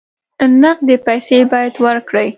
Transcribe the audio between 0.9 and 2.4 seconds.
پیسې باید ورکړې.